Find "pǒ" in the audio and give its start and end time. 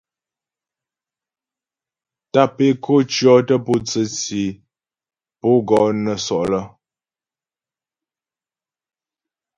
5.39-5.49